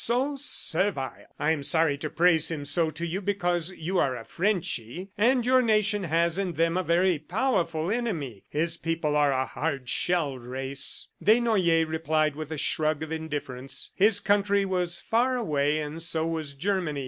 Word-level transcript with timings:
so 0.03 0.33
servile!... 0.35 1.27
I 1.37 1.51
am 1.51 1.61
sorry 1.61 1.95
to 1.99 2.09
praise 2.09 2.49
him 2.49 2.65
so 2.65 2.89
to 2.89 3.05
you 3.05 3.21
because 3.21 3.69
you 3.69 3.99
are 3.99 4.17
a 4.17 4.25
Frenchy, 4.25 5.11
and 5.15 5.45
your 5.45 5.61
nation 5.61 6.05
has 6.05 6.39
in 6.39 6.53
them 6.53 6.75
a 6.75 6.81
very 6.81 7.19
powerful 7.19 7.91
enemy. 7.91 8.43
His 8.49 8.77
people 8.77 9.15
are 9.15 9.31
a 9.31 9.45
hard 9.45 9.87
shelled 9.89 10.41
race." 10.41 11.07
Desnoyers 11.23 11.87
replied 11.87 12.35
with 12.35 12.49
a 12.49 12.57
shrug 12.57 13.03
of 13.03 13.11
indifference. 13.11 13.91
His 13.93 14.19
country 14.19 14.65
was 14.65 14.99
far 14.99 15.35
away, 15.37 15.79
and 15.79 16.01
so 16.01 16.25
was 16.25 16.53
Germany. 16.53 16.99